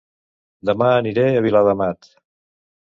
Dema 0.69 0.89
aniré 1.03 1.27
a 1.37 1.45
Viladamat 1.49 2.13